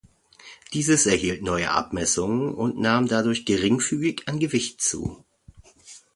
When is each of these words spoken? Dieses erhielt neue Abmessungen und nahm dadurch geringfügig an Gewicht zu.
Dieses 0.73 1.05
erhielt 1.05 1.43
neue 1.43 1.69
Abmessungen 1.69 2.55
und 2.55 2.79
nahm 2.79 3.07
dadurch 3.07 3.45
geringfügig 3.45 4.23
an 4.27 4.39
Gewicht 4.39 4.81
zu. 4.81 5.23